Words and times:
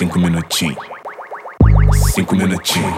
cinco 0.00 0.18
minutinhos. 0.18 0.78
Cinco 2.14 2.34
minutinhos. 2.34 2.94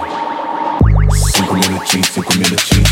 Cinco 1.34 1.54
minutinhos, 1.54 2.06
cinco 2.06 2.32
minutinhos, 2.34 2.90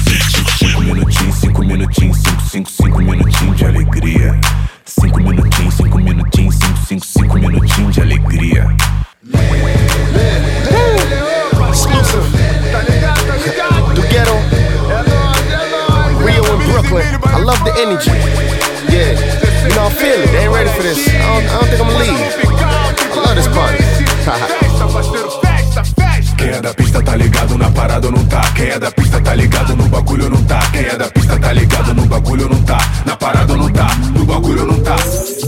cinco, 0.58 0.80
minutinhos, 0.80 1.36
cinco 1.36 1.62
minutinhos, 1.62 2.16
cinco, 2.18 2.42
cinco, 2.50 2.70
cinco 2.70 2.98
minutinhos 2.98 3.56
de 3.56 3.66
alegria. 3.66 4.40
Cinco 4.84 5.20
minutinhos, 5.20 5.74
cinco 5.74 5.98
minutinhos, 5.98 6.56
cinco, 6.56 6.76
cinco, 6.88 7.06
cinco 7.06 7.34
minutinhos 7.36 7.94
de 7.94 8.02
alegria. 8.02 8.76
Exclusive. 11.68 12.26
Do 13.94 14.02
ghetto. 14.10 14.34
Rio 16.18 16.44
and 16.52 16.64
Brooklyn. 16.66 17.06
I 17.26 17.38
love 17.44 17.62
the 17.62 17.72
energy. 17.78 18.10
Yeah. 18.90 19.14
You 19.68 19.74
know, 19.76 19.86
I 19.86 19.90
feel 19.90 20.20
it. 20.20 20.32
They 20.32 20.46
ain't 20.46 20.52
ready 20.52 20.70
for 20.70 20.82
this. 20.82 20.98
I 20.98 21.12
don't, 21.12 21.46
I 21.46 21.60
don't 21.60 21.68
think 21.68 21.80
I'm 21.80 21.86
gonna 21.86 21.98
leave. 22.00 22.18
I 23.12 23.22
love 23.24 23.36
this 23.36 23.46
party. 23.46 23.89
Quem 26.36 26.48
é 26.48 26.60
da 26.60 26.74
pista 26.74 27.02
tá 27.02 27.16
ligado 27.16 27.56
na 27.56 27.70
parada 27.70 28.06
ou 28.06 28.12
não 28.12 28.24
tá? 28.26 28.40
Quem 28.54 28.68
é 28.68 28.78
da 28.78 28.90
pista 28.90 29.20
tá 29.20 29.34
ligado 29.34 29.76
no 29.76 29.88
bagulho 29.88 30.24
ou 30.24 30.30
não 30.30 30.44
tá? 30.44 30.58
Quem 30.72 30.84
é 30.84 30.96
da 30.96 31.08
pista 31.10 31.38
tá 31.38 31.52
ligado 31.52 31.94
no 31.94 32.06
bagulho 32.06 32.44
ou 32.44 32.50
não 32.50 32.62
tá? 32.62 32.78
Na 33.04 33.16
parada 33.16 33.52
ou 33.52 33.58
não 33.58 33.70
tá? 33.70 33.86
No 34.14 34.24
bagulho 34.24 34.62
ou 34.62 34.66
não 34.68 34.80
tá? 34.80 34.96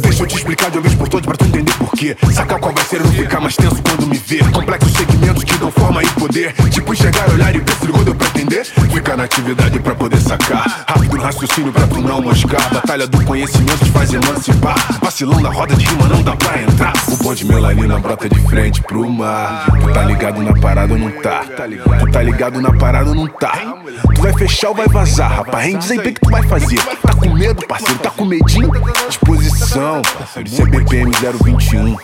Deixa 0.01 0.23
eu 0.23 0.27
te 0.27 0.37
explicar 0.37 0.71
de 0.71 0.79
uma 0.79 0.83
vez 0.83 0.95
por 0.95 1.09
todas 1.09 1.27
pra 1.27 1.37
tu 1.37 1.45
entender 1.45 1.73
por 1.75 1.91
quê. 1.93 2.17
Sacar 2.33 2.59
qual 2.59 2.75
vai 2.75 2.85
ser 2.85 3.01
não 3.01 3.11
ficar 3.13 3.41
mais 3.41 3.57
tenso 3.57 3.83
quando 3.83 4.07
me 4.07 4.19
ver. 4.19 4.51
Complexos 4.51 4.93
segmentos 4.93 5.45
que 5.45 5.57
dão 5.59 5.71
forma 5.71 6.03
e 6.03 6.07
poder. 6.09 6.53
Tipo 6.71 6.93
enxergar, 6.93 7.31
olhar 7.31 7.55
e 7.55 7.61
deu 7.61 8.15
pra 8.15 8.29
entender. 8.29 8.65
Fica 8.65 9.17
na 9.17 9.25
atividade 9.25 9.79
pra 9.81 9.95
poder 9.95 10.21
sacar. 10.21 10.85
Rápido 10.89 11.17
no 11.17 11.23
raciocínio 11.23 11.73
pra 11.73 11.87
tu 11.87 12.01
não 12.01 12.21
moscar. 12.21 12.73
Batalha 12.73 13.07
do 13.07 13.23
conhecimento 13.25 13.85
te 13.85 13.91
faz 13.91 14.13
emancipar. 14.13 14.77
Vacilão 15.03 15.41
na 15.41 15.51
roda 15.51 15.75
de 15.75 15.85
rima 15.85 16.07
não 16.09 16.23
dá 16.23 16.37
pra 16.37 16.61
entrar. 16.61 16.72
O 17.33 17.35
bonde 17.35 17.47
melanina 17.47 17.99
brota 17.99 18.29
de 18.29 18.39
frente 18.41 18.83
pro 18.83 19.09
mar. 19.09 19.65
Tu 19.81 19.91
tá 19.91 20.05
ligado 20.05 20.43
na 20.43 20.53
parada 20.53 20.93
ou 20.93 20.99
não 20.99 21.11
tá? 21.23 21.43
Tu 21.99 22.11
tá 22.13 22.23
ligado 22.23 22.61
na 22.61 22.71
parada 22.75 23.09
ou 23.09 23.15
não 23.15 23.27
tá? 23.27 23.75
Tu 24.15 24.21
vai 24.21 24.35
fechar 24.35 24.69
ou 24.69 24.75
vai 24.75 24.87
vazar, 24.87 25.37
rapaz? 25.37 25.67
Hein, 25.67 25.79
diz 25.79 25.91
aí 25.93 25.99
bem 25.99 26.13
que 26.13 26.21
tu 26.21 26.31
vai 26.31 26.43
fazer. 26.43 26.77
Tá 27.01 27.15
com 27.15 27.33
medo, 27.33 27.67
parceiro? 27.67 27.99
Tá 28.01 28.11
com 28.11 28.27
medinho? 28.27 28.71
Disposição, 29.09 30.03
parceiro. 30.03 30.47
Isso 30.47 30.61
é 30.61 30.67
BPM 30.67 31.11
021. 31.11 31.97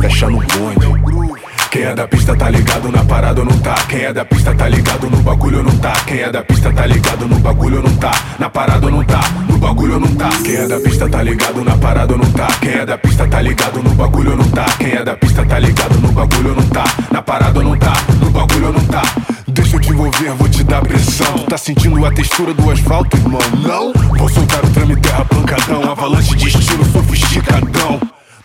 Fecha 0.00 0.28
no 0.28 0.38
bonde. 0.40 1.49
Quem 1.70 1.82
é 1.82 1.94
da 1.94 2.08
pista 2.08 2.34
tá 2.34 2.50
ligado 2.50 2.90
na 2.90 3.04
parada 3.04 3.40
ou 3.40 3.46
não 3.46 3.56
tá? 3.60 3.74
Quem 3.88 4.00
é 4.00 4.12
da 4.12 4.24
pista 4.24 4.52
tá 4.52 4.68
ligado 4.68 5.08
no 5.08 5.18
bagulho 5.18 5.58
ou 5.58 5.62
não 5.62 5.76
tá? 5.76 5.92
Quem 6.04 6.18
é 6.18 6.32
da 6.32 6.42
pista 6.42 6.72
tá 6.72 6.84
ligado 6.84 7.28
no 7.28 7.38
bagulho 7.38 7.76
ou 7.76 7.82
não 7.84 7.96
tá? 7.96 8.10
Na 8.40 8.50
parada 8.50 8.86
ou 8.86 8.92
não 8.92 9.04
tá? 9.04 9.20
No 9.48 9.56
bagulho 9.56 9.94
ou 9.94 10.00
não 10.00 10.14
tá? 10.16 10.28
Quem 10.44 10.56
é 10.56 10.66
da 10.66 10.80
pista 10.80 11.08
tá 11.08 11.22
ligado 11.22 11.62
na 11.62 11.76
parada 11.78 12.12
ou 12.12 12.18
não 12.18 12.30
tá? 12.32 12.48
Quem 12.60 12.72
é 12.72 12.84
da 12.84 12.98
pista 12.98 13.24
tá 13.28 13.40
ligado 13.40 13.82
no 13.84 13.90
bagulho 13.90 14.32
ou 14.32 14.36
não 14.36 14.48
tá? 14.48 14.64
Quem 14.78 14.92
é 14.92 15.04
da 15.04 15.14
pista 15.14 15.46
tá 15.46 15.58
ligado 15.60 15.94
no 16.00 16.10
bagulho 16.10 16.48
ou 16.50 16.56
não 16.56 16.68
tá? 16.70 16.84
Na 17.12 17.22
parada 17.22 17.58
ou 17.60 17.64
não 17.64 17.76
tá? 17.76 17.92
No 18.20 18.30
bagulho 18.30 18.66
ou 18.66 18.72
não 18.72 18.84
tá? 18.86 19.02
Deixa 19.46 19.76
eu 19.76 19.80
te 19.80 19.90
envolver, 19.90 20.30
vou 20.32 20.48
te 20.48 20.64
dar 20.64 20.80
pressão. 20.80 21.38
Tá 21.48 21.56
sentindo 21.56 22.04
a 22.04 22.10
textura 22.10 22.52
do 22.52 22.68
asfalto, 22.68 23.16
irmão? 23.16 23.40
Não? 23.62 23.92
Vou 24.18 24.28
soltar 24.28 24.64
o 24.64 24.70
trame 24.70 24.96
terra 24.96 25.24
pancadão. 25.24 25.88
Avalanche 25.88 26.34
de 26.34 26.48
estilo 26.48 26.84
sofisticadão. 26.86 28.00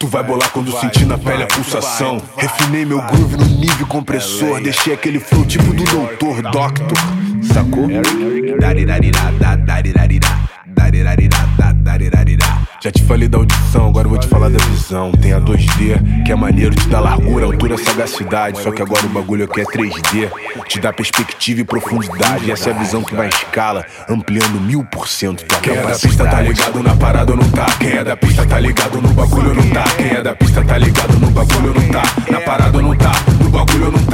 Tu 0.05 0.09
vai 0.09 0.23
bolar 0.23 0.51
quando 0.51 0.71
sentir 0.79 1.03
na 1.03 1.17
pele 1.17 1.41
a 1.41 1.47
pulsação. 1.47 2.21
Refinei 2.37 2.85
meu 2.85 3.01
groove 3.01 3.37
no 3.37 3.45
nível 3.45 3.87
compressor. 3.87 4.61
Deixei 4.61 4.93
aquele 4.93 5.19
flow 5.19 5.43
tipo 5.43 5.73
do 5.73 5.83
doutor, 5.83 6.43
doctor. 6.43 6.97
Sacou? 7.41 7.87
Já 12.85 12.91
te 12.91 13.01
falei 13.01 13.27
da 13.27 13.39
audição, 13.39 13.87
agora 13.87 14.05
eu 14.05 14.11
vou 14.11 14.19
te 14.19 14.27
falar 14.27 14.47
da 14.47 14.63
visão. 14.63 15.11
Tem 15.13 15.33
a 15.33 15.41
2D, 15.41 16.23
que 16.23 16.31
é 16.31 16.35
maneiro, 16.35 16.75
te 16.75 16.87
dá 16.87 16.99
largura, 16.99 17.47
altura, 17.47 17.79
sagacidade. 17.79 18.61
Só 18.61 18.71
que 18.71 18.79
agora 18.79 19.03
o 19.07 19.09
bagulho 19.09 19.45
aqui 19.45 19.61
é 19.61 19.63
3D, 19.63 20.31
te 20.67 20.79
dá 20.79 20.93
perspectiva 20.93 21.61
e 21.61 21.63
profundidade. 21.63 22.45
E 22.45 22.51
essa 22.51 22.69
é 22.69 22.73
a 22.73 22.77
visão 22.77 23.03
que 23.03 23.15
vai 23.15 23.25
em 23.25 23.29
escala, 23.29 23.83
ampliando 24.07 24.61
mil 24.61 24.83
por 24.83 25.07
cento 25.07 25.43
tua 25.45 25.59
Quem 25.61 25.73
é 25.73 25.81
da 25.81 25.97
pista 25.97 26.27
tá 26.27 26.41
ligado 26.41 26.83
na 26.83 26.95
parada 26.95 27.31
ou 27.31 27.37
não 27.39 27.49
tá? 27.49 27.65
Quem 27.79 27.93
é 27.93 28.03
da 28.03 28.15
pista 28.15 28.45
tá 28.45 28.59
ligado 28.59 29.01
no 29.01 29.09
bagulho 29.15 29.49
ou 29.49 29.55
não 29.55 29.69
tá? 29.71 29.83
Quem 29.97 30.11
é 30.11 30.21
da 30.21 30.35
pista 30.35 30.63
tá 30.63 30.77
ligado 30.77 31.19
no 31.19 31.31
bagulho 31.31 31.69
ou 31.69 31.73
não 31.73 31.87
tá? 31.89 32.03
Na 32.29 32.41
parada 32.41 32.77
ou 32.77 32.83
não 32.83 32.94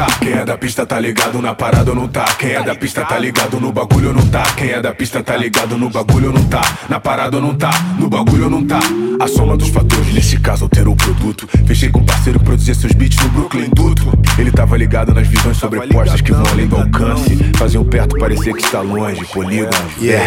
tá? 0.01 0.07
Quem 0.19 0.33
é 0.33 0.45
da 0.45 0.57
pista 0.57 0.85
tá 0.85 0.99
ligado 0.99 1.41
na 1.41 1.53
parada 1.53 1.91
ou 1.91 1.95
não 1.95 2.07
tá? 2.07 2.25
Quem 2.39 2.51
é 2.51 2.63
da 2.63 2.73
pista 2.73 3.05
tá 3.05 3.19
ligado 3.19 3.59
no 3.59 3.71
bagulho 3.71 4.07
ou 4.09 4.13
não 4.15 4.25
tá? 4.27 4.43
Quem 4.55 4.71
é 4.71 4.81
da 4.81 4.93
pista 4.93 5.21
tá 5.21 5.37
ligado 5.37 5.77
no 5.77 5.89
bagulho 5.89 6.27
ou 6.27 6.33
não 6.33 6.43
tá? 6.45 6.61
Na 6.89 6.99
parada 6.99 7.37
ou 7.37 7.43
não 7.43 7.53
tá? 7.53 7.69
No 7.99 8.09
bagulho 8.09 8.45
ou 8.45 8.49
não 8.49 8.65
tá? 8.65 8.79
A 9.19 9.27
soma 9.27 9.55
dos 9.55 9.69
fatores, 9.69 10.11
nesse 10.13 10.39
caso 10.39 10.63
alterou 10.63 10.93
o 10.93 10.97
produto. 10.97 11.47
Fechei 11.67 11.89
com 11.91 11.99
um 11.99 12.05
parceiro 12.05 12.39
que 12.39 12.45
produzia 12.45 12.73
seus 12.73 12.93
beats 12.93 13.21
no 13.23 13.29
Brooklyn 13.29 13.69
Duto. 13.69 14.11
Ele 14.39 14.51
tava 14.51 14.75
ligado 14.75 15.13
nas 15.13 15.27
visões 15.27 15.57
sobrepostas 15.57 16.21
que 16.21 16.31
vão 16.31 16.45
além 16.51 16.67
do 16.67 16.77
alcance. 16.77 17.37
Faziam 17.57 17.83
perto 17.83 18.17
parecer 18.17 18.53
que 18.53 18.63
está 18.63 18.81
longe. 18.81 19.23
Polígonos, 19.25 19.75
Yeah. 20.01 20.25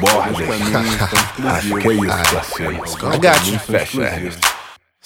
bordas. 0.00 0.46
Acho 1.44 1.74
que 1.74 1.88
é 1.88 1.92
isso, 1.94 2.06
parceiro. 2.32 2.74
I 2.74 3.18
got 3.18 3.46
you. 3.50 3.58
Fecha. 3.58 4.55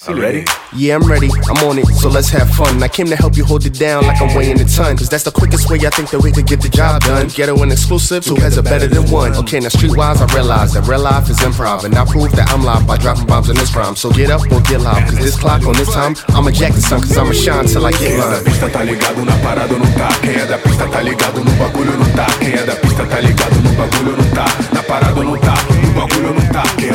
You 0.07 0.19
ready? 0.19 0.45
Yeah, 0.75 0.95
I'm 0.95 1.03
ready. 1.03 1.29
I'm 1.45 1.61
on 1.69 1.77
it, 1.77 1.85
so 1.85 2.09
let's 2.09 2.29
have 2.29 2.49
fun. 2.49 2.81
I 2.81 2.87
came 2.87 3.05
to 3.07 3.15
help 3.15 3.37
you 3.37 3.45
hold 3.45 3.65
it 3.67 3.77
down 3.77 4.07
like 4.07 4.19
I'm 4.19 4.33
weighing 4.35 4.59
a 4.59 4.65
ton. 4.65 4.97
Cause 4.97 5.09
that's 5.09 5.23
the 5.23 5.31
quickest 5.31 5.69
way 5.69 5.77
I 5.85 5.91
think 5.91 6.09
that 6.09 6.23
we 6.23 6.31
could 6.31 6.47
get 6.47 6.59
the 6.59 6.69
job 6.69 7.01
done. 7.03 7.27
Ghetto 7.27 7.61
and 7.61 7.71
exclusive, 7.71 8.23
two 8.23 8.35
heads 8.35 8.57
are 8.57 8.63
better 8.63 8.87
than 8.87 9.05
one. 9.11 9.35
Okay, 9.35 9.59
now 9.59 9.67
streetwise, 9.69 10.17
I 10.17 10.33
realize 10.33 10.73
that 10.73 10.87
real 10.87 11.01
life 11.01 11.29
is 11.29 11.37
improv. 11.39 11.83
And 11.83 11.93
I 11.93 12.03
prove 12.05 12.31
that 12.31 12.49
I'm 12.49 12.63
live 12.63 12.87
by 12.87 12.97
dropping 12.97 13.27
bombs 13.27 13.49
in 13.49 13.55
this 13.55 13.75
rhyme. 13.75 13.95
So 13.95 14.09
get 14.11 14.31
up 14.31 14.41
or 14.51 14.59
get 14.61 14.81
loud. 14.81 15.03
Cause 15.05 15.19
this 15.19 15.37
clock 15.37 15.67
on 15.67 15.73
this 15.73 15.93
time, 15.93 16.15
I'ma 16.29 16.49
jack 16.49 16.73
the 16.73 16.81
sun. 16.81 17.01
Cause 17.01 17.15
I'ma 17.17 17.33
shine 17.33 17.67
till 17.67 17.85
I 17.85 17.91
get 17.91 17.99
Quem 17.99 18.13
é 18.13 18.17
da 18.17 18.29
mine. 18.31 18.43
pista 18.45 18.69
tá 18.69 18.83
ligado 18.83 19.23
na 19.25 19.37
parada 19.37 19.73
ou 19.73 19.79
não 19.79 19.91
tá? 19.93 20.09
Quem 20.21 20.33
é 20.35 20.45
da 20.47 20.57
pista 20.57 20.87
tá 20.87 21.01
ligado 21.01 21.43
no 21.43 21.51
bagulho 21.61 21.97
não 21.97 22.09
tá? 22.13 22.25
Quem 22.39 22.53
é 22.53 22.63
da 22.63 22.75
pista 22.75 23.05
tá 23.05 23.19
ligado 23.19 23.55
no 23.61 23.69
bagulho 23.77 24.17
não 24.17 24.29
tá? 24.31 24.45
Na 24.73 24.81
parada 24.83 25.10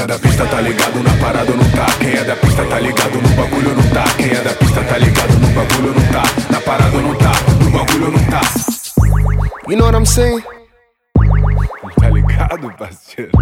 é 0.06 0.08
da 0.08 0.18
pista 0.20 0.46
tá 0.46 0.60
ligado 0.60 1.02
na 1.02 1.16
parada 1.16 1.50
ou 1.50 1.56
não 1.56 1.70
tá? 1.72 1.86
Quem 1.98 2.14
é 2.14 2.22
da 2.22 2.36
pista 2.36 2.64
tá 2.64 2.78
ligado 2.78 3.20
no 3.20 3.28
bagulho 3.30 3.74
não 3.74 3.90
tá? 3.90 4.04
Quem 4.16 4.30
é 4.30 4.40
da 4.40 4.54
pista 4.54 4.84
tá 4.84 4.98
ligado 4.98 5.32
no 5.40 5.48
bagulho 5.48 5.94
não 5.94 6.12
tá? 6.12 6.22
Na 6.52 6.60
parada 6.60 6.96
ou 6.96 7.02
não 7.02 7.14
tá? 7.16 7.32
No 7.64 7.70
bagulho 7.70 8.10
não 8.12 8.24
tá? 8.30 8.40
You 9.68 9.76
know 9.76 9.86
what 9.86 9.96
I'm 9.96 10.06
saying? 10.06 10.42
Tá 11.98 12.08
ligado, 12.10 12.72
parceiro? 12.76 13.32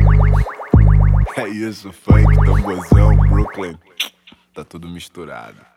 É 1.37 1.49
isso, 1.49 1.93
funk, 1.93 2.35
tamborzão, 2.35 3.17
Brooklyn. 3.29 3.79
Tá 4.55 4.65
tudo 4.65 4.89
misturado. 4.89 5.74